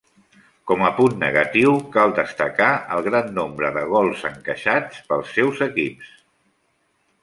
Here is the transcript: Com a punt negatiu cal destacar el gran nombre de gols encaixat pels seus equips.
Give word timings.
Com 0.69 0.79
a 0.87 0.87
punt 0.99 1.13
negatiu 1.23 1.75
cal 1.97 2.15
destacar 2.21 2.71
el 2.97 3.05
gran 3.11 3.31
nombre 3.37 3.73
de 3.79 3.87
gols 3.95 4.27
encaixat 4.35 5.01
pels 5.13 5.39
seus 5.39 5.67
equips. 5.71 6.15